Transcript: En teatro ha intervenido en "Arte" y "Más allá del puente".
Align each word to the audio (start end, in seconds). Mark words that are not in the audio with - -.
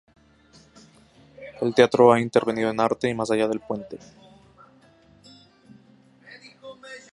En 1.61 1.73
teatro 1.73 2.11
ha 2.11 2.19
intervenido 2.19 2.71
en 2.71 2.79
"Arte" 2.79 3.07
y 3.07 3.13
"Más 3.13 3.29
allá 3.29 3.47
del 3.47 3.59
puente". 3.59 3.99